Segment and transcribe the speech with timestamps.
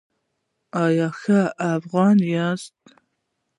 [0.83, 1.41] ایا ښه
[1.73, 2.75] افغان یاست؟